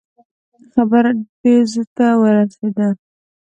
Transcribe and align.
خبره 0.73 1.11
ډزو 1.41 1.83
ته 1.95 2.07
ورسېده. 2.21 2.87